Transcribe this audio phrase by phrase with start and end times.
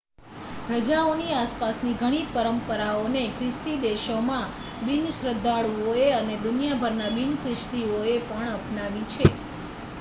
[0.69, 9.29] રજાઓની આસપાસની ઘણી પરંપરાઓને ખ્રિસ્તી દેશોમાં બિનશ્રદ્ધાળુઓ અને દુનિયાભરના બિન-ખ્રિસ્તીઓએ પણ અપનાવી છે